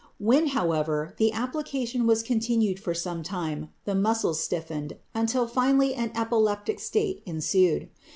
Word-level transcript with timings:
When, 0.17 0.47
however, 0.47 1.13
the 1.17 1.31
application 1.31 2.07
was 2.07 2.23
continued 2.23 2.79
for 2.79 2.95
some 2.95 3.21
time, 3.21 3.69
the 3.85 3.93
muscles 3.93 4.39
stiffened, 4.39 4.93
until 5.13 5.45
finally 5.47 5.93
an 5.93 6.11
epileptic 6.15 6.79
state 6.79 7.21
ensued. 7.27 7.87